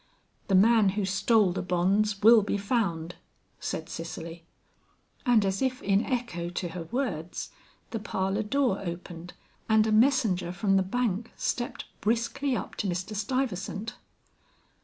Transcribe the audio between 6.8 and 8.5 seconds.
words the parlor